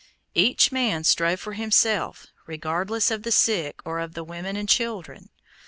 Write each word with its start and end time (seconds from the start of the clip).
Each 0.33 0.71
man 0.71 1.03
strove 1.03 1.39
for 1.39 1.53
himself, 1.53 2.25
regardless 2.47 3.11
of 3.11 3.21
the 3.21 3.31
sick, 3.31 3.81
or 3.85 3.99
of 3.99 4.15
the 4.15 4.23
women 4.23 4.55
and 4.55 4.67
children. 4.67 5.29